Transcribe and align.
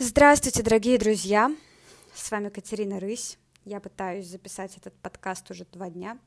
Здравствуйте, 0.00 0.62
дорогие 0.62 0.96
друзья! 0.96 1.52
С 2.14 2.30
вами 2.30 2.50
Катерина 2.50 3.00
Рысь. 3.00 3.36
Я 3.64 3.80
пытаюсь 3.80 4.28
записать 4.28 4.76
этот 4.76 4.94
подкаст 4.94 5.50
уже 5.50 5.64
два 5.64 5.90
дня. 5.90 6.20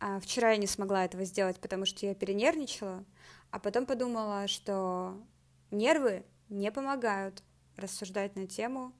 А 0.00 0.18
вчера 0.18 0.52
я 0.52 0.56
не 0.56 0.66
смогла 0.66 1.04
этого 1.04 1.24
сделать, 1.24 1.60
потому 1.60 1.84
что 1.84 2.06
я 2.06 2.14
перенервничала, 2.14 3.04
а 3.50 3.58
потом 3.58 3.84
подумала, 3.84 4.48
что 4.48 5.14
нервы 5.70 6.24
не 6.48 6.72
помогают 6.72 7.42
рассуждать 7.76 8.34
на 8.34 8.46
тему 8.46 8.94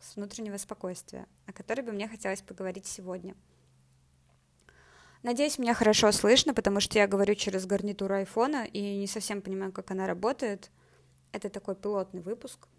с 0.00 0.16
внутреннего 0.16 0.56
спокойствия, 0.56 1.28
о 1.46 1.52
которой 1.52 1.82
бы 1.82 1.92
мне 1.92 2.08
хотелось 2.08 2.42
поговорить 2.42 2.86
сегодня. 2.86 3.36
Надеюсь, 5.22 5.58
меня 5.58 5.74
хорошо 5.74 6.10
слышно, 6.10 6.52
потому 6.52 6.80
что 6.80 6.98
я 6.98 7.06
говорю 7.06 7.36
через 7.36 7.64
гарнитуру 7.64 8.16
айфона 8.16 8.64
и 8.64 8.96
не 8.96 9.06
совсем 9.06 9.40
понимаю, 9.40 9.70
как 9.70 9.92
она 9.92 10.08
работает. 10.08 10.72
Это 11.30 11.48
такой 11.48 11.76
пилотный 11.76 12.22
выпуск— 12.22 12.66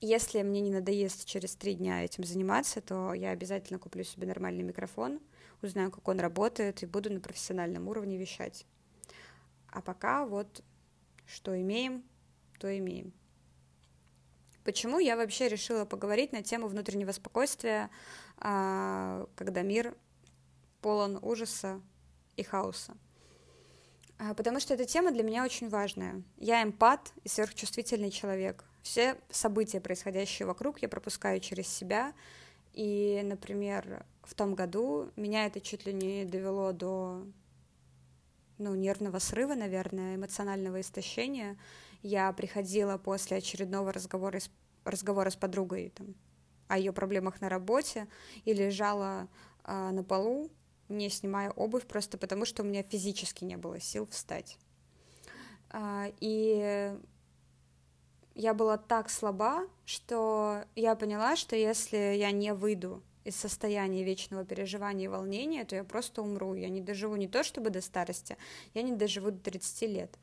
если 0.00 0.42
мне 0.42 0.60
не 0.60 0.70
надоест 0.70 1.24
через 1.24 1.54
три 1.56 1.74
дня 1.74 2.04
этим 2.04 2.24
заниматься, 2.24 2.80
то 2.80 3.14
я 3.14 3.30
обязательно 3.30 3.78
куплю 3.78 4.04
себе 4.04 4.26
нормальный 4.26 4.62
микрофон, 4.62 5.20
узнаю, 5.62 5.90
как 5.90 6.06
он 6.08 6.20
работает, 6.20 6.82
и 6.82 6.86
буду 6.86 7.12
на 7.12 7.20
профессиональном 7.20 7.88
уровне 7.88 8.16
вещать. 8.16 8.66
А 9.70 9.80
пока 9.80 10.26
вот 10.26 10.62
что 11.26 11.60
имеем, 11.60 12.04
то 12.58 12.76
имеем. 12.78 13.12
Почему 14.64 14.98
я 14.98 15.16
вообще 15.16 15.48
решила 15.48 15.84
поговорить 15.84 16.32
на 16.32 16.42
тему 16.42 16.66
внутреннего 16.66 17.12
спокойствия, 17.12 17.88
а, 18.38 19.26
когда 19.36 19.62
мир 19.62 19.96
полон 20.80 21.18
ужаса 21.22 21.80
и 22.36 22.42
хаоса? 22.42 22.96
А, 24.18 24.34
потому 24.34 24.60
что 24.60 24.74
эта 24.74 24.84
тема 24.84 25.12
для 25.12 25.22
меня 25.22 25.44
очень 25.44 25.68
важная. 25.68 26.22
Я 26.36 26.62
эмпат 26.62 27.12
и 27.22 27.28
сверхчувствительный 27.28 28.10
человек. 28.10 28.64
Все 28.86 29.16
события, 29.30 29.80
происходящие 29.80 30.46
вокруг, 30.46 30.80
я 30.80 30.88
пропускаю 30.88 31.40
через 31.40 31.66
себя. 31.66 32.14
И, 32.72 33.20
например, 33.24 34.06
в 34.22 34.32
том 34.34 34.54
году 34.54 35.10
меня 35.16 35.46
это 35.46 35.60
чуть 35.60 35.86
ли 35.86 35.92
не 35.92 36.24
довело 36.24 36.70
до 36.70 37.26
ну, 38.58 38.76
нервного 38.76 39.18
срыва, 39.18 39.56
наверное, 39.56 40.14
эмоционального 40.14 40.80
истощения. 40.80 41.58
Я 42.02 42.32
приходила 42.32 42.96
после 42.96 43.38
очередного 43.38 43.92
разговора 43.92 44.38
с, 44.38 44.48
разговора 44.84 45.30
с 45.30 45.36
подругой 45.36 45.92
там, 45.92 46.14
о 46.68 46.78
ее 46.78 46.92
проблемах 46.92 47.40
на 47.40 47.48
работе 47.48 48.06
и 48.44 48.54
лежала 48.54 49.26
э, 49.64 49.90
на 49.90 50.04
полу 50.04 50.48
не 50.88 51.10
снимая 51.10 51.50
обувь, 51.50 51.88
просто 51.88 52.18
потому 52.18 52.44
что 52.44 52.62
у 52.62 52.66
меня 52.66 52.84
физически 52.84 53.42
не 53.42 53.56
было 53.56 53.80
сил 53.80 54.06
встать. 54.06 54.58
А, 55.70 56.06
и 56.20 56.96
я 58.36 58.52
была 58.52 58.76
так 58.76 59.08
слаба, 59.08 59.66
что 59.86 60.64
я 60.76 60.94
поняла, 60.94 61.36
что 61.36 61.56
если 61.56 61.96
я 61.96 62.30
не 62.30 62.52
выйду 62.52 63.02
из 63.24 63.34
состояния 63.34 64.04
вечного 64.04 64.44
переживания 64.44 65.06
и 65.06 65.08
волнения, 65.08 65.64
то 65.64 65.74
я 65.74 65.82
просто 65.82 66.22
умру. 66.22 66.54
Я 66.54 66.68
не 66.68 66.82
доживу 66.82 67.16
не 67.16 67.28
то 67.28 67.42
чтобы 67.42 67.70
до 67.70 67.80
старости, 67.80 68.36
я 68.74 68.82
не 68.82 68.92
доживу 68.92 69.30
до 69.30 69.38
30 69.38 69.82
лет. 69.88 70.18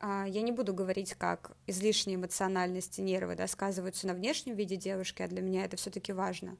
А, 0.00 0.24
я 0.26 0.40
не 0.42 0.52
буду 0.52 0.72
говорить, 0.72 1.14
как 1.14 1.56
излишняя 1.66 2.16
эмоциональность 2.16 3.00
и 3.00 3.02
нервы 3.02 3.34
да, 3.34 3.48
сказываются 3.48 4.06
на 4.06 4.14
внешнем 4.14 4.54
виде 4.54 4.76
девушки, 4.76 5.22
а 5.22 5.28
для 5.28 5.42
меня 5.42 5.64
это 5.64 5.76
все-таки 5.76 6.12
важно. 6.12 6.56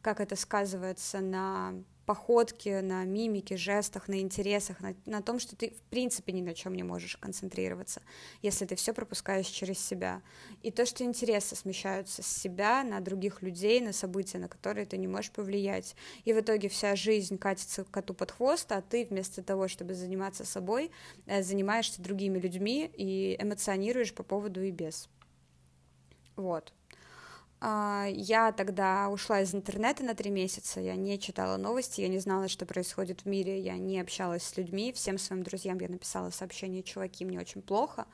Как 0.00 0.18
это 0.18 0.34
сказывается 0.34 1.20
на 1.20 1.74
походке, 2.04 2.80
на 2.80 3.04
мимике, 3.04 3.56
жестах, 3.56 4.08
на 4.08 4.20
интересах, 4.20 4.80
на, 4.80 4.94
на 5.06 5.22
том, 5.22 5.38
что 5.38 5.56
ты 5.56 5.70
в 5.70 5.82
принципе 5.90 6.32
ни 6.32 6.42
на 6.42 6.54
чем 6.54 6.74
не 6.74 6.82
можешь 6.82 7.16
концентрироваться, 7.16 8.02
если 8.42 8.64
ты 8.66 8.74
все 8.74 8.92
пропускаешь 8.92 9.46
через 9.46 9.78
себя. 9.78 10.22
И 10.62 10.70
то, 10.70 10.84
что 10.86 11.04
интересы 11.04 11.56
смещаются 11.56 12.22
с 12.22 12.26
себя 12.26 12.82
на 12.84 13.00
других 13.00 13.42
людей, 13.42 13.80
на 13.80 13.92
события, 13.92 14.38
на 14.38 14.48
которые 14.48 14.86
ты 14.86 14.96
не 14.96 15.06
можешь 15.06 15.30
повлиять. 15.30 15.96
И 16.24 16.32
в 16.32 16.40
итоге 16.40 16.68
вся 16.68 16.96
жизнь 16.96 17.38
катится 17.38 17.84
коту 17.84 18.14
под 18.14 18.30
хвост, 18.32 18.70
а 18.72 18.82
ты 18.82 19.04
вместо 19.04 19.42
того, 19.42 19.68
чтобы 19.68 19.94
заниматься 19.94 20.44
собой, 20.44 20.90
э, 21.26 21.42
занимаешься 21.42 22.02
другими 22.02 22.38
людьми 22.38 22.90
и 22.96 23.36
эмоционируешь 23.40 24.14
по 24.14 24.22
поводу 24.22 24.62
и 24.62 24.70
без. 24.70 25.08
Вот. 26.36 26.72
А, 27.64 28.08
я 28.10 28.50
тогда 28.50 29.08
ушла 29.08 29.40
из 29.40 29.54
интернета 29.54 30.02
на 30.02 30.16
три 30.16 30.32
месяца, 30.32 30.80
я 30.80 30.96
не 30.96 31.16
читала 31.16 31.56
новости, 31.56 32.00
я 32.00 32.08
не 32.08 32.18
знала, 32.18 32.48
что 32.48 32.66
происходит 32.66 33.20
в 33.20 33.26
мире, 33.26 33.60
я 33.60 33.76
не 33.78 34.00
общалась 34.00 34.42
с 34.42 34.56
людьми, 34.56 34.92
всем 34.92 35.16
своим 35.16 35.44
друзьям 35.44 35.78
я 35.78 35.88
написала 35.88 36.30
сообщение, 36.30 36.82
чуваки, 36.82 37.24
мне 37.24 37.38
очень 37.38 37.62
плохо, 37.62 38.06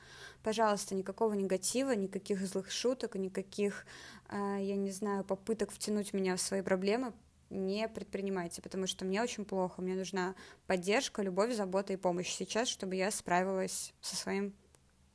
пожалуйста, 0.43 0.93
никакого 0.93 1.33
негатива, 1.33 1.93
никаких 1.93 2.45
злых 2.45 2.69
шуток, 2.69 3.15
никаких, 3.15 3.87
а, 4.27 4.57
я 4.59 4.75
не 4.75 4.91
знаю, 4.91 5.23
попыток 5.23 5.71
втянуть 5.71 6.13
меня 6.13 6.35
в 6.35 6.41
свои 6.41 6.61
проблемы, 6.61 7.11
не 7.49 7.87
предпринимайте, 7.87 8.61
потому 8.61 8.85
что 8.85 9.03
мне 9.03 9.19
очень 9.19 9.45
плохо, 9.45 9.81
мне 9.81 9.95
нужна 9.95 10.35
поддержка, 10.67 11.23
любовь, 11.23 11.55
забота 11.55 11.91
и 11.91 11.97
помощь 11.97 12.29
сейчас, 12.29 12.67
чтобы 12.67 12.97
я 12.97 13.09
справилась 13.09 13.95
со 13.99 14.15
своим 14.15 14.53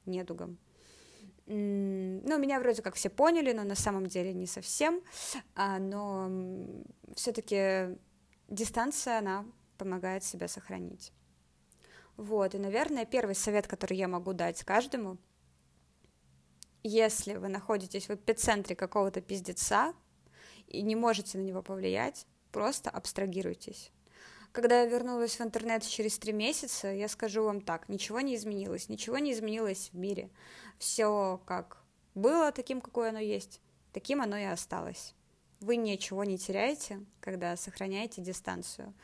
недугом 0.06 0.58
ну, 1.46 2.38
меня 2.38 2.58
вроде 2.58 2.82
как 2.82 2.94
все 2.94 3.10
поняли, 3.10 3.52
но 3.52 3.64
на 3.64 3.74
самом 3.74 4.06
деле 4.06 4.32
не 4.32 4.46
совсем, 4.46 5.02
а, 5.54 5.78
но 5.78 6.30
все-таки 7.14 7.98
дистанция, 8.48 9.18
она 9.18 9.44
помогает 9.76 10.24
себя 10.24 10.48
сохранить. 10.48 11.12
Вот, 12.16 12.54
и, 12.54 12.58
наверное, 12.58 13.04
первый 13.04 13.34
совет, 13.34 13.66
который 13.66 13.96
я 13.96 14.08
могу 14.08 14.32
дать 14.32 14.62
каждому, 14.62 15.18
если 16.82 17.34
вы 17.34 17.48
находитесь 17.48 18.08
в 18.08 18.14
эпицентре 18.14 18.76
какого-то 18.76 19.20
пиздеца 19.20 19.94
и 20.68 20.82
не 20.82 20.96
можете 20.96 21.38
на 21.38 21.42
него 21.42 21.62
повлиять, 21.62 22.26
просто 22.52 22.90
абстрагируйтесь. 22.90 23.90
Когда 24.54 24.82
я 24.82 24.86
вернулась 24.86 25.40
в 25.40 25.42
интернет 25.42 25.82
через 25.82 26.16
три 26.16 26.32
месяца, 26.32 26.86
я 26.86 27.08
скажу 27.08 27.42
вам 27.42 27.60
так, 27.60 27.88
ничего 27.88 28.20
не 28.20 28.36
изменилось, 28.36 28.88
ничего 28.88 29.18
не 29.18 29.32
изменилось 29.32 29.90
в 29.92 29.96
мире. 29.98 30.30
Все 30.78 31.42
как 31.44 31.82
было 32.14 32.52
таким, 32.52 32.80
какое 32.80 33.08
оно 33.08 33.18
есть, 33.18 33.60
таким 33.92 34.22
оно 34.22 34.36
и 34.36 34.44
осталось. 34.44 35.16
Вы 35.58 35.74
ничего 35.74 36.22
не 36.22 36.38
теряете, 36.38 37.04
когда 37.18 37.56
сохраняете 37.56 38.22
дистанцию. 38.22 38.94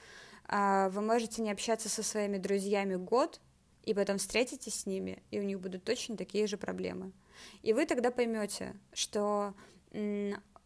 А, 0.44 0.88
вы 0.90 1.00
можете 1.00 1.42
не 1.42 1.50
общаться 1.50 1.88
со 1.88 2.04
своими 2.04 2.38
друзьями 2.38 2.94
год, 2.94 3.40
и 3.82 3.92
потом 3.92 4.18
встретитесь 4.18 4.82
с 4.82 4.86
ними, 4.86 5.20
и 5.32 5.40
у 5.40 5.42
них 5.42 5.58
будут 5.58 5.82
точно 5.82 6.16
такие 6.16 6.46
же 6.46 6.58
проблемы. 6.58 7.10
И 7.62 7.72
вы 7.72 7.86
тогда 7.86 8.12
поймете, 8.12 8.76
что 8.92 9.54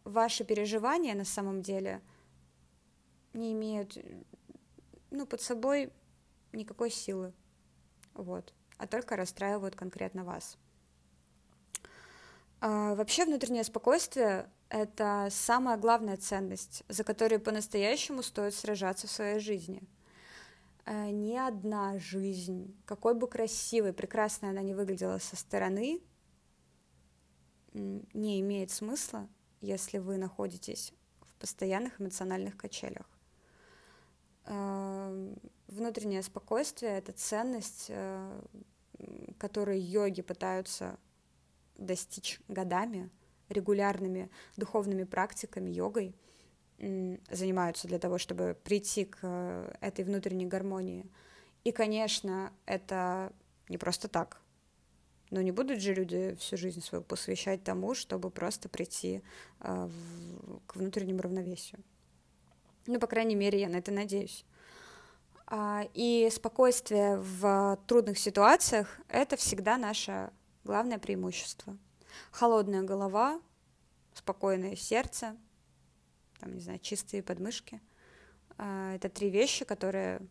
ваши 0.03 0.43
переживания 0.43 1.15
на 1.15 1.25
самом 1.25 1.63
деле 1.63 2.03
не 3.33 3.53
имеют 3.53 3.97
ну, 5.15 5.25
под 5.25 5.41
собой 5.41 5.91
никакой 6.51 6.89
силы, 6.89 7.33
вот, 8.13 8.53
а 8.77 8.87
только 8.87 9.15
расстраивают 9.15 9.75
конкретно 9.75 10.23
вас. 10.23 10.57
А, 12.61 12.95
вообще 12.95 13.25
внутреннее 13.25 13.63
спокойствие— 13.63 14.49
это 14.69 15.27
самая 15.31 15.77
главная 15.77 16.17
ценность, 16.17 16.83
за 16.87 17.03
которую 17.03 17.39
по-настоящему 17.39 18.23
стоит 18.23 18.53
сражаться 18.53 19.07
в 19.07 19.11
своей 19.11 19.39
жизни. 19.39 19.83
А, 20.85 21.09
ни 21.11 21.35
одна 21.35 21.99
жизнь, 21.99 22.75
какой 22.85 23.13
бы 23.13 23.27
красивой, 23.27 23.93
прекрасной 23.93 24.49
она 24.49 24.61
не 24.61 24.73
выглядела 24.73 25.17
со 25.19 25.35
стороны, 25.35 26.01
не 27.73 28.39
имеет 28.39 28.71
смысла, 28.71 29.27
если 29.61 29.97
вы 29.97 30.17
находитесь 30.17 30.93
в 31.21 31.33
постоянных 31.33 31.99
эмоциональных 31.99 32.55
качелях. 32.55 33.14
Эм, 34.45 35.35
внутреннее 35.67 36.21
спокойствие— 36.21 36.97
это 36.97 37.11
ценность, 37.11 37.87
э, 37.89 38.41
которую 39.37 39.83
йоги 39.83 40.21
пытаются 40.21 40.97
достичь 41.77 42.39
годами, 42.47 43.09
регулярными 43.49 44.29
духовными 44.55 45.03
практиками, 45.03 45.69
йогой, 45.69 46.15
занимаются 46.77 47.87
для 47.87 47.99
того, 47.99 48.17
чтобы 48.17 48.57
прийти 48.63 49.05
к 49.05 49.19
э, 49.21 49.75
этой 49.81 50.03
внутренней 50.03 50.45
гармонии. 50.45 51.09
И, 51.63 51.71
конечно, 51.71 52.51
это 52.65 53.31
не 53.69 53.77
просто 53.77 54.07
так. 54.07 54.41
Но 55.31 55.41
не 55.41 55.51
будут 55.51 55.81
же 55.81 55.93
люди 55.93 56.35
всю 56.39 56.57
жизнь 56.57 56.81
свою 56.81 57.03
посвящать 57.03 57.63
тому, 57.63 57.95
чтобы 57.95 58.29
просто 58.29 58.69
прийти 58.69 59.23
э, 59.61 59.89
к 60.67 60.75
внутреннему 60.75 61.21
равновесию. 61.21 61.81
Ну, 62.87 62.99
по 62.99 63.07
крайней 63.07 63.35
мере, 63.35 63.59
я 63.59 63.69
на 63.69 63.77
это 63.77 63.91
надеюсь. 63.91 64.45
А, 65.47 65.87
и 65.93 66.29
спокойствие 66.31 67.17
в 67.17 67.79
трудных 67.87 68.17
ситуациях— 68.17 68.99
это 69.09 69.35
всегда 69.35 69.77
наше 69.77 70.31
главное 70.63 70.99
преимущество. 70.99 71.77
Холодная 72.31 72.83
голова, 72.83 73.41
спокойное 74.13 74.75
сердце, 74.75 75.35
там, 76.39 76.53
не 76.53 76.61
знаю, 76.61 76.79
чистые 76.79 77.23
подмышки 77.23 77.81
а,— 78.57 78.93
это 78.95 79.09
три 79.09 79.29
вещи, 79.29 79.65
которые 79.65 80.21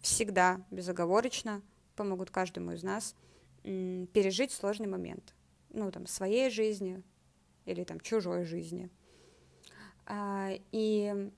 всегда 0.00 0.60
безоговорочно 0.70 1.62
помогут 1.94 2.30
каждому 2.30 2.72
из 2.72 2.82
нас 2.82 3.14
пережить 3.62 4.52
сложный 4.52 4.86
момент. 4.86 5.34
Ну, 5.70 5.90
там, 5.92 6.06
своей 6.06 6.50
жизни 6.50 7.02
или 7.66 7.84
там 7.84 8.00
чужой 8.00 8.44
жизни. 8.44 8.90
А, 10.06 10.50
и 10.72 11.30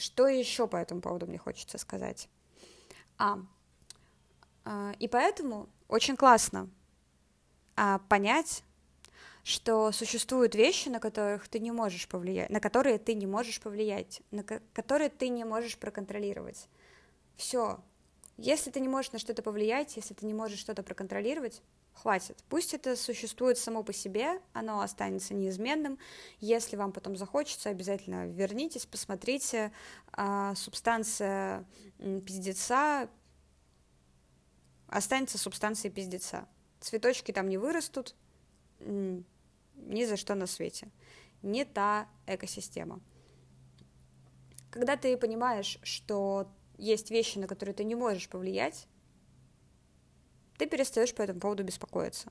что 0.00 0.26
еще 0.26 0.66
по 0.66 0.76
этому 0.76 1.00
поводу 1.00 1.26
мне 1.26 1.38
хочется 1.38 1.78
сказать? 1.78 2.28
А, 3.18 3.38
а 4.64 4.92
и 4.98 5.08
поэтому 5.08 5.68
очень 5.88 6.16
классно 6.16 6.68
а, 7.76 7.98
понять, 8.08 8.64
что 9.42 9.90
существуют 9.92 10.54
вещи, 10.54 10.88
на 10.88 11.00
которых 11.00 11.48
ты 11.48 11.60
не 11.60 11.70
можешь 11.70 12.08
повлиять, 12.08 12.50
на 12.50 12.60
которые 12.60 12.98
ты 12.98 13.14
не 13.14 13.26
можешь 13.26 13.60
повлиять, 13.60 14.22
на 14.30 14.42
которые 14.42 15.10
ты 15.10 15.28
не 15.28 15.44
можешь 15.44 15.78
проконтролировать. 15.78 16.68
Все. 17.36 17.80
Если 18.36 18.70
ты 18.70 18.80
не 18.80 18.88
можешь 18.88 19.12
на 19.12 19.18
что-то 19.18 19.42
повлиять, 19.42 19.96
если 19.96 20.14
ты 20.14 20.26
не 20.26 20.34
можешь 20.34 20.58
что-то 20.58 20.82
проконтролировать, 20.82 21.62
хватит. 22.00 22.42
Пусть 22.48 22.74
это 22.74 22.96
существует 22.96 23.58
само 23.58 23.82
по 23.82 23.92
себе, 23.92 24.40
оно 24.52 24.80
останется 24.80 25.34
неизменным. 25.34 25.98
Если 26.38 26.76
вам 26.76 26.92
потом 26.92 27.16
захочется, 27.16 27.70
обязательно 27.70 28.26
вернитесь, 28.26 28.86
посмотрите. 28.86 29.72
А, 30.12 30.54
субстанция 30.54 31.64
пиздеца 31.98 33.08
останется 34.90 35.38
субстанцией 35.38 35.92
пиздеца. 35.92 36.48
Цветочки 36.80 37.32
там 37.32 37.48
не 37.48 37.58
вырастут, 37.58 38.14
ни 38.80 40.04
за 40.04 40.16
что 40.16 40.34
на 40.34 40.46
свете. 40.46 40.90
Не 41.42 41.64
та 41.64 42.08
экосистема. 42.26 43.00
Когда 44.70 44.96
ты 44.96 45.16
понимаешь, 45.16 45.78
что 45.82 46.48
есть 46.76 47.10
вещи, 47.10 47.38
на 47.38 47.46
которые 47.46 47.74
ты 47.74 47.84
не 47.84 47.94
можешь 47.94 48.28
повлиять, 48.28 48.86
ты 50.60 50.66
перестаешь 50.66 51.14
по 51.14 51.22
этому 51.22 51.40
поводу 51.40 51.64
беспокоиться. 51.64 52.30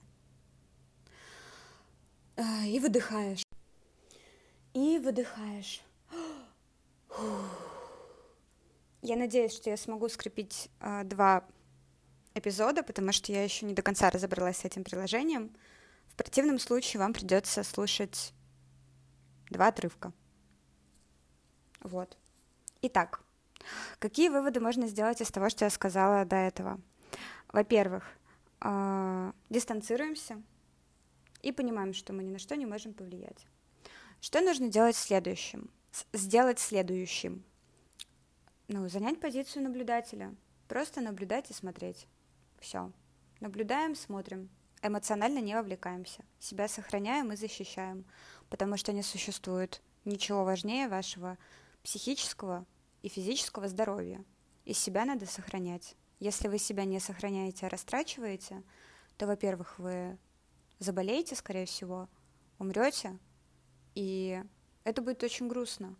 А, 2.37 2.63
и 2.63 2.79
выдыхаешь. 2.79 3.43
И 4.75 4.99
выдыхаешь. 4.99 5.81
Я 9.01 9.15
надеюсь, 9.15 9.55
что 9.55 9.71
я 9.71 9.77
смогу 9.77 10.07
скрепить 10.09 10.69
э, 10.79 11.03
два 11.05 11.43
эпизода, 12.35 12.83
потому 12.83 13.13
что 13.13 13.31
я 13.31 13.43
еще 13.43 13.65
не 13.65 13.73
до 13.73 13.81
конца 13.81 14.11
разобралась 14.11 14.57
с 14.57 14.65
этим 14.65 14.83
приложением. 14.83 15.49
В 16.09 16.15
противном 16.15 16.59
случае 16.59 16.99
вам 16.99 17.13
придется 17.13 17.63
слушать 17.63 18.31
два 19.49 19.69
отрывка. 19.69 20.13
Вот. 21.81 22.15
Итак, 22.83 23.21
какие 23.97 24.29
выводы 24.29 24.59
можно 24.59 24.85
сделать 24.85 25.19
из 25.19 25.31
того, 25.31 25.49
что 25.49 25.65
я 25.65 25.71
сказала 25.71 26.25
до 26.25 26.35
этого? 26.35 26.79
Во-первых, 27.51 28.03
э, 28.61 29.31
дистанцируемся 29.49 30.41
и 31.41 31.51
понимаем, 31.51 31.93
что 31.93 32.13
мы 32.13 32.23
ни 32.23 32.31
на 32.31 32.39
что 32.39 32.55
не 32.55 32.65
можем 32.65 32.93
повлиять. 32.93 33.45
Что 34.21 34.41
нужно 34.41 34.69
делать 34.69 34.95
следующим? 34.95 35.69
Сделать 36.13 36.59
следующим. 36.59 37.43
Ну, 38.67 38.87
занять 38.89 39.19
позицию 39.19 39.63
наблюдателя. 39.63 40.35
Просто 40.67 41.01
наблюдать 41.01 41.49
и 41.49 41.53
смотреть. 41.53 42.07
Все. 42.59 42.91
Наблюдаем, 43.39 43.95
смотрим. 43.95 44.49
Эмоционально 44.81 45.39
не 45.39 45.55
вовлекаемся. 45.55 46.23
Себя 46.39 46.67
сохраняем 46.67 47.31
и 47.31 47.35
защищаем, 47.35 48.05
потому 48.49 48.77
что 48.77 48.93
не 48.93 49.01
существует 49.01 49.81
ничего 50.05 50.43
важнее 50.43 50.87
вашего 50.87 51.37
психического 51.83 52.65
и 53.01 53.09
физического 53.09 53.67
здоровья. 53.67 54.23
И 54.65 54.73
себя 54.73 55.05
надо 55.05 55.25
сохранять. 55.25 55.95
Если 56.19 56.47
вы 56.49 56.57
себя 56.57 56.85
не 56.85 56.99
сохраняете, 56.99 57.65
а 57.65 57.69
растрачиваете, 57.69 58.63
то, 59.17 59.25
во-первых, 59.25 59.79
вы 59.79 60.17
заболеете, 60.79 61.35
скорее 61.35 61.65
всего, 61.65 62.09
умрете, 62.57 63.17
и 63.95 64.43
это 64.83 65.01
будет 65.01 65.23
очень 65.23 65.47
грустно, 65.47 65.95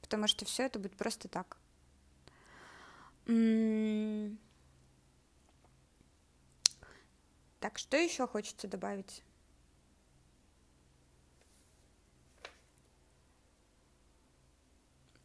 потому 0.00 0.26
что 0.26 0.44
все 0.44 0.64
это 0.64 0.78
будет 0.78 0.96
просто 0.96 1.28
так. 1.28 1.56
Так, 7.60 7.78
что 7.78 7.96
еще 7.96 8.26
хочется 8.26 8.68
добавить? 8.68 9.22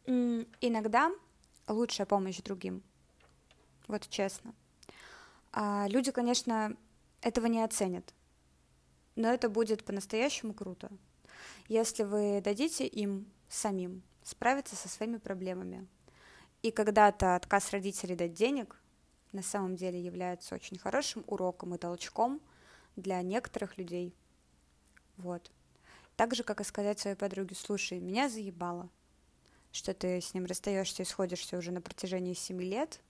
Иногда 0.06 1.12
лучшая 1.68 2.06
помощь 2.06 2.38
другим. 2.38 2.82
Вот 3.90 4.08
честно. 4.08 4.54
А 5.50 5.88
люди, 5.88 6.12
конечно, 6.12 6.76
этого 7.22 7.46
не 7.46 7.60
оценят. 7.60 8.14
Но 9.16 9.26
это 9.32 9.48
будет 9.48 9.84
по-настоящему 9.84 10.54
круто, 10.54 10.92
если 11.66 12.04
вы 12.04 12.40
дадите 12.40 12.86
им 12.86 13.26
самим 13.48 14.04
справиться 14.22 14.76
со 14.76 14.88
своими 14.88 15.16
проблемами. 15.16 15.88
И 16.62 16.70
когда-то 16.70 17.34
отказ 17.34 17.72
родителей 17.72 18.14
дать 18.14 18.32
денег 18.32 18.80
на 19.32 19.42
самом 19.42 19.74
деле 19.74 20.00
является 20.00 20.54
очень 20.54 20.78
хорошим 20.78 21.24
уроком 21.26 21.74
и 21.74 21.78
толчком 21.78 22.40
для 22.94 23.20
некоторых 23.22 23.76
людей. 23.76 24.14
Вот. 25.16 25.50
Так 26.14 26.36
же, 26.36 26.44
как 26.44 26.60
и 26.60 26.64
сказать 26.64 27.00
своей 27.00 27.16
подруге, 27.16 27.56
слушай, 27.56 27.98
меня 27.98 28.28
заебало, 28.28 28.88
что 29.72 29.94
ты 29.94 30.20
с 30.20 30.32
ним 30.32 30.44
расстаешься 30.44 31.02
и 31.02 31.06
сходишься 31.06 31.58
уже 31.58 31.72
на 31.72 31.80
протяжении 31.80 32.34
семи 32.34 32.64
лет, 32.64 33.00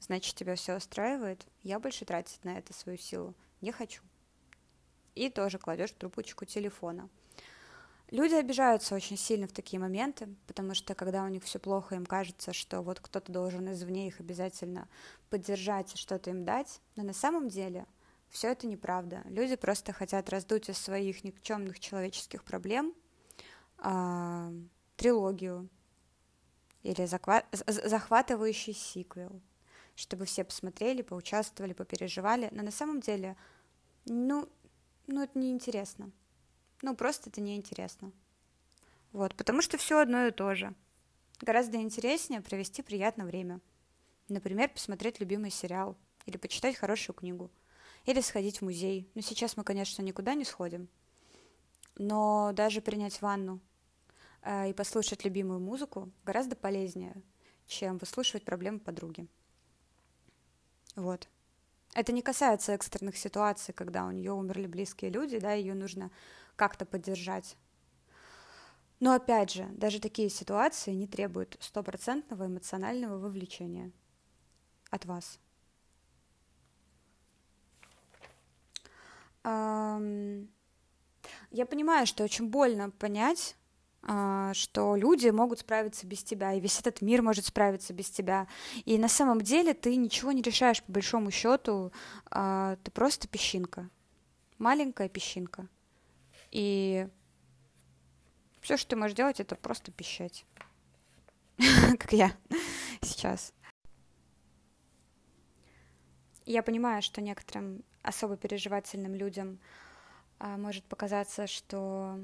значит, 0.00 0.34
тебя 0.34 0.56
все 0.56 0.76
устраивает, 0.76 1.46
я 1.62 1.78
больше 1.78 2.04
тратить 2.04 2.44
на 2.44 2.58
это 2.58 2.72
свою 2.72 2.98
силу 2.98 3.34
не 3.60 3.72
хочу. 3.72 4.02
И 5.14 5.28
тоже 5.28 5.58
кладешь 5.58 5.92
трубочку 5.92 6.44
телефона– 6.44 7.08
Люди 8.10 8.34
обижаются 8.34 8.96
очень 8.96 9.16
сильно 9.16 9.46
в 9.46 9.52
такие 9.52 9.78
моменты, 9.78 10.28
потому 10.48 10.74
что 10.74 10.96
когда 10.96 11.22
у 11.22 11.28
них 11.28 11.44
все 11.44 11.60
плохо, 11.60 11.94
им 11.94 12.04
кажется, 12.04 12.52
что 12.52 12.82
вот 12.82 12.98
кто-то 12.98 13.30
должен 13.30 13.70
извне 13.70 14.08
их 14.08 14.18
обязательно 14.18 14.88
поддержать 15.28 15.94
и 15.94 15.96
что-то 15.96 16.30
им 16.30 16.44
дать, 16.44 16.80
но 16.96 17.04
на 17.04 17.12
самом 17.12 17.48
деле 17.48 17.86
все 18.28 18.48
это 18.48 18.66
неправда. 18.66 19.22
Люди 19.26 19.54
просто 19.54 19.92
хотят 19.92 20.28
раздуть 20.28 20.68
из 20.68 20.78
своих 20.78 21.22
никчемных 21.22 21.78
человеческих 21.78 22.42
проблем 22.42 22.94
э, 23.78 24.52
трилогию 24.96 25.68
или 26.82 27.04
захва- 27.04 27.44
захватывающий 27.68 28.74
сиквел, 28.74 29.40
чтобы 30.00 30.24
все 30.24 30.44
посмотрели, 30.44 31.02
поучаствовали, 31.02 31.74
попереживали, 31.74 32.48
но 32.52 32.62
на 32.62 32.70
самом 32.70 33.00
деле, 33.00 33.36
ну, 34.06 34.48
ну 35.06 35.22
это 35.22 35.38
неинтересно. 35.38 36.10
Ну, 36.80 36.96
просто 36.96 37.28
это 37.28 37.42
неинтересно. 37.42 38.10
Вот, 39.12 39.34
потому 39.34 39.60
что 39.60 39.76
все 39.76 39.98
одно 39.98 40.26
и 40.26 40.30
то 40.30 40.54
же. 40.54 40.74
Гораздо 41.42 41.76
интереснее 41.76 42.40
провести 42.40 42.80
приятное 42.80 43.26
время. 43.26 43.60
Например, 44.28 44.70
посмотреть 44.70 45.20
любимый 45.20 45.50
сериал, 45.50 45.98
или 46.24 46.38
почитать 46.38 46.76
хорошую 46.76 47.14
книгу, 47.14 47.50
или 48.06 48.22
сходить 48.22 48.60
в 48.60 48.64
музей. 48.64 49.06
Ну, 49.14 49.20
сейчас 49.20 49.58
мы, 49.58 49.64
конечно, 49.64 50.00
никуда 50.00 50.32
не 50.32 50.46
сходим, 50.46 50.88
но 51.98 52.52
даже 52.54 52.80
принять 52.80 53.20
ванну 53.20 53.60
э, 54.40 54.70
и 54.70 54.72
послушать 54.72 55.26
любимую 55.26 55.60
музыку 55.60 56.10
гораздо 56.24 56.56
полезнее, 56.56 57.20
чем 57.66 57.98
выслушивать 57.98 58.46
проблемы 58.46 58.78
подруги. 58.78 59.28
Вот. 60.96 61.28
Это 61.94 62.12
не 62.12 62.22
касается 62.22 62.72
экстренных 62.72 63.16
ситуаций, 63.16 63.74
когда 63.74 64.06
у 64.06 64.10
нее 64.10 64.32
умерли 64.32 64.66
близкие 64.66 65.10
люди, 65.10 65.38
да, 65.38 65.52
ее 65.52 65.74
нужно 65.74 66.10
как-то 66.56 66.86
поддержать. 66.86 67.56
Но 69.00 69.14
опять 69.14 69.50
же, 69.50 69.64
даже 69.72 69.98
такие 69.98 70.28
ситуации 70.28 70.92
не 70.92 71.06
требуют 71.06 71.56
стопроцентного 71.60 72.46
эмоционального 72.46 73.18
вовлечения 73.18 73.90
от 74.90 75.06
вас. 75.06 75.38
Я 79.42 80.46
понимаю, 81.66 82.06
что 82.06 82.24
очень 82.24 82.48
больно 82.48 82.90
понять, 82.90 83.56
что 84.02 84.96
люди 84.96 85.28
могут 85.28 85.60
справиться 85.60 86.06
без 86.06 86.24
тебя, 86.24 86.54
и 86.54 86.60
весь 86.60 86.80
этот 86.80 87.02
мир 87.02 87.22
может 87.22 87.44
справиться 87.44 87.92
без 87.92 88.10
тебя. 88.10 88.48
И 88.84 88.98
на 88.98 89.08
самом 89.08 89.40
деле 89.42 89.74
ты 89.74 89.94
ничего 89.96 90.32
не 90.32 90.42
решаешь 90.42 90.82
по 90.82 90.92
большому 90.92 91.30
счету, 91.30 91.92
а, 92.30 92.76
ты 92.82 92.90
просто 92.90 93.28
песчинка, 93.28 93.90
маленькая 94.58 95.08
песчинка. 95.08 95.68
И 96.50 97.06
все, 98.60 98.76
что 98.76 98.90
ты 98.90 98.96
можешь 98.96 99.16
делать, 99.16 99.40
это 99.40 99.54
просто 99.54 99.92
пищать. 99.92 100.44
Как 101.98 102.12
я 102.12 102.32
сейчас. 103.02 103.52
Я 106.46 106.62
понимаю, 106.62 107.02
что 107.02 107.20
некоторым 107.20 107.84
особо 108.02 108.36
переживательным 108.36 109.14
людям 109.14 109.60
а, 110.38 110.56
может 110.56 110.84
показаться, 110.84 111.46
что 111.46 112.18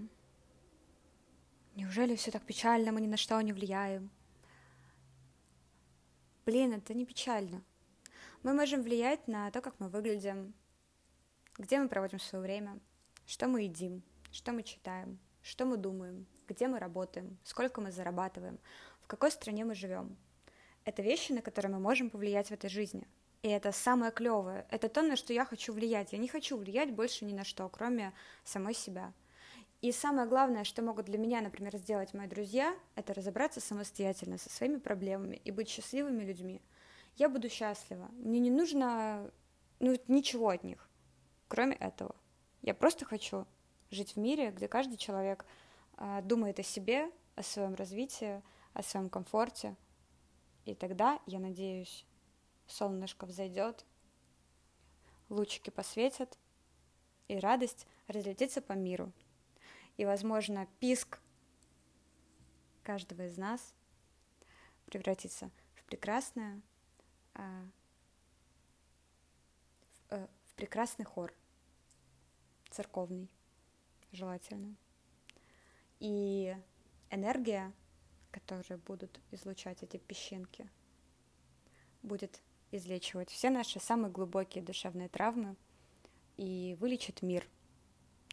неужели 1.96 2.16
все 2.16 2.30
так 2.30 2.42
печально, 2.42 2.92
мы 2.92 3.00
ни 3.00 3.06
на 3.06 3.16
что 3.16 3.40
не 3.40 3.52
влияем. 3.54 4.10
Блин, 6.44 6.74
это 6.74 6.92
не 6.92 7.06
печально. 7.06 7.62
Мы 8.42 8.52
можем 8.52 8.82
влиять 8.82 9.26
на 9.26 9.50
то, 9.50 9.62
как 9.62 9.80
мы 9.80 9.88
выглядим, 9.88 10.52
где 11.56 11.78
мы 11.78 11.88
проводим 11.88 12.20
свое 12.20 12.42
время, 12.42 12.78
что 13.26 13.48
мы 13.48 13.62
едим, 13.62 14.02
что 14.30 14.52
мы 14.52 14.62
читаем, 14.62 15.18
что 15.42 15.64
мы 15.64 15.78
думаем, 15.78 16.26
где 16.46 16.68
мы 16.68 16.78
работаем, 16.78 17.38
сколько 17.44 17.80
мы 17.80 17.90
зарабатываем, 17.90 18.58
в 19.00 19.06
какой 19.06 19.30
стране 19.30 19.64
мы 19.64 19.74
живем. 19.74 20.18
Это 20.84 21.00
вещи, 21.02 21.32
на 21.32 21.40
которые 21.40 21.72
мы 21.72 21.80
можем 21.80 22.10
повлиять 22.10 22.48
в 22.48 22.52
этой 22.52 22.68
жизни. 22.68 23.06
И 23.42 23.48
это 23.48 23.72
самое 23.72 24.12
клевое. 24.12 24.66
Это 24.70 24.90
то, 24.90 25.00
на 25.00 25.16
что 25.16 25.32
я 25.32 25.46
хочу 25.46 25.72
влиять. 25.72 26.12
Я 26.12 26.18
не 26.18 26.28
хочу 26.28 26.58
влиять 26.58 26.92
больше 26.92 27.24
ни 27.24 27.32
на 27.32 27.44
что, 27.44 27.68
кроме 27.70 28.12
самой 28.44 28.74
себя. 28.74 29.14
И 29.83 29.92
самое 29.92 30.26
главное, 30.26 30.64
что 30.64 30.83
могут 30.83 31.06
для 31.06 31.18
меня, 31.18 31.40
например, 31.40 31.76
сделать 31.76 32.14
мои 32.14 32.26
друзья, 32.26 32.75
это 32.95 33.12
разобраться 33.12 33.61
самостоятельно 33.61 34.38
со 34.38 34.49
своими 34.49 34.78
проблемами 34.78 35.40
и 35.45 35.50
быть 35.50 35.68
счастливыми 35.68 36.25
людьми. 36.25 36.62
Я 37.16 37.28
буду 37.28 37.49
счастлива. 37.49 38.09
Мне 38.12 38.40
не 38.40 38.50
нужно 38.50 39.30
ну, 39.78 39.97
ничего 40.09 40.49
от 40.49 40.64
них, 40.64 40.88
кроме 41.49 41.76
этого. 41.76 42.14
Я 42.62 42.75
просто 42.75 43.04
хочу 43.04 43.47
жить 43.90 44.16
в 44.16 44.16
мире, 44.16 44.50
где 44.50 44.68
каждый 44.68 44.97
человек 44.97 45.45
э, 45.99 46.23
думает 46.23 46.59
о 46.59 46.62
себе, 46.62 47.11
о 47.35 47.42
своем 47.42 47.75
развитии, 47.75 48.42
о 48.73 48.83
своем 48.83 49.09
комфорте. 49.09 49.76
И 50.64 50.75
тогда, 50.75 51.21
я 51.26 51.38
надеюсь, 51.38 52.06
солнышко 52.66 53.26
взойдет, 53.26 53.85
лучики 55.28 55.71
посветят, 55.71 56.38
и 57.28 57.38
радость 57.38 57.87
разлетится 58.09 58.61
по 58.62 58.73
миру. 58.73 59.12
И, 59.96 60.04
возможно, 60.04 60.66
писк 60.78 61.20
каждого 62.82 63.26
из 63.26 63.36
нас 63.36 63.74
превратится 64.86 65.50
в 65.74 65.84
прекрасное, 65.84 66.60
а, 67.34 67.66
э, 70.10 70.26
в 70.44 70.54
прекрасный 70.54 71.04
хор 71.04 71.34
церковный, 72.70 73.28
желательно. 74.12 74.76
И 75.98 76.56
энергия, 77.10 77.72
которую 78.30 78.78
будут 78.80 79.20
излучать 79.30 79.82
эти 79.82 79.96
песчинки, 79.96 80.68
будет 82.02 82.42
излечивать 82.70 83.30
все 83.30 83.50
наши 83.50 83.80
самые 83.80 84.12
глубокие 84.12 84.62
душевные 84.62 85.08
травмы 85.08 85.56
и 86.36 86.76
вылечит 86.80 87.22
мир 87.22 87.48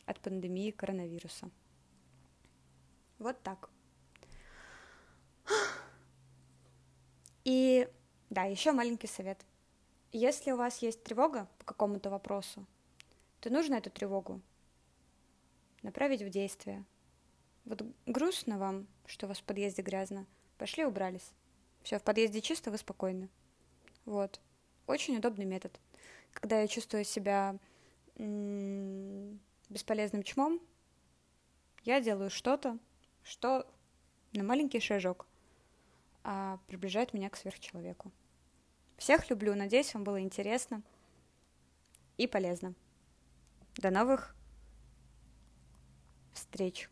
от 0.06 0.20
пандемии 0.20 0.72
коронавируса. 0.72 1.50
Вот 3.20 3.42
так. 3.42 3.70
И 7.44 7.88
да, 8.30 8.44
еще 8.44 8.72
маленький 8.72 9.08
совет. 9.08 9.46
Если 10.12 10.52
у 10.52 10.58
вас 10.58 10.80
есть 10.80 11.04
тревога 11.04 11.48
по 11.60 11.66
какому-то 11.66 12.10
вопросу, 12.10 12.66
то 13.40 13.50
нужно 13.50 13.76
эту 13.76 13.90
тревогу 13.90 14.42
направить 15.82 16.22
в 16.22 16.30
действие. 16.30 16.86
Вот 17.66 17.84
грустно 18.06 18.58
вам, 18.58 18.88
что 19.06 19.26
у 19.26 19.30
вас 19.30 19.40
в 19.40 19.44
подъезде 19.44 19.82
грязно. 19.82 20.26
Пошли, 20.58 20.86
убрались. 20.86 21.32
Все, 21.82 22.00
в 22.00 22.04
подъезде 22.04 22.42
чисто, 22.42 22.72
вы 22.72 22.78
спокойны. 22.78 23.30
Вот. 24.06 24.40
Очень 24.88 25.18
удобный 25.18 25.46
метод. 25.46 25.80
Когда 26.32 26.62
я 26.62 26.68
чувствую 26.68 27.04
себя 27.04 27.58
бесполезным 29.74 30.24
чмом, 30.24 30.62
я 31.84 32.00
делаю 32.00 32.30
что-то, 32.30 32.78
что 33.24 33.68
на 34.32 34.44
маленький 34.44 34.80
шажок 34.80 35.28
а, 36.24 36.60
приближает 36.68 37.14
меня 37.14 37.30
к 37.30 37.36
сверхчеловеку. 37.36 38.12
Всех 38.98 39.30
люблю, 39.30 39.56
надеюсь, 39.56 39.94
вам 39.94 40.04
было 40.04 40.22
интересно 40.22 40.82
и 42.18 42.28
полезно. 42.28 42.74
До 43.76 43.90
новых 43.90 44.36
встреч! 46.34 46.90